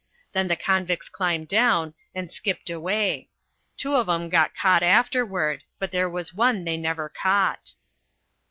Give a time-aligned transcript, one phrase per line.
[0.31, 3.29] Then the convicts climbed down and skipped away.
[3.77, 7.75] Two of 'em got caught afterward, but there was one they never caught."